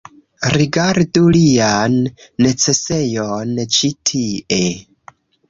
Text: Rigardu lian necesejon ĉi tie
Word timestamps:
Rigardu 0.53 1.21
lian 1.35 1.97
necesejon 2.47 3.53
ĉi 3.77 3.93
tie 4.13 4.65